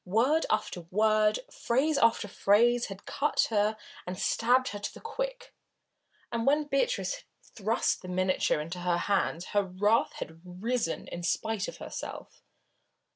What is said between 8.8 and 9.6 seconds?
hands